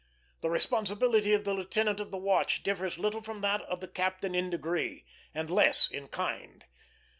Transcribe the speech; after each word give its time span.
The 0.41 0.49
responsibility 0.49 1.31
of 1.33 1.45
the 1.45 1.53
lieutenant 1.53 1.99
of 1.99 2.09
the 2.09 2.17
watch 2.17 2.63
differs 2.63 2.97
little 2.97 3.21
from 3.21 3.41
that 3.41 3.61
of 3.61 3.81
the 3.81 3.87
captain 3.87 4.33
in 4.33 4.49
degree, 4.49 5.05
and 5.31 5.47
less 5.47 5.87
in 5.91 6.07
kind. 6.07 6.65